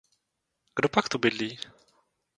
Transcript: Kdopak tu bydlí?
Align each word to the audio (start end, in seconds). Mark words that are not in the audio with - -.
Kdopak 0.75 1.09
tu 1.13 1.19
bydlí? 1.21 1.51